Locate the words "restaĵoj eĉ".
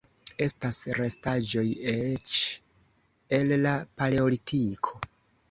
0.99-2.33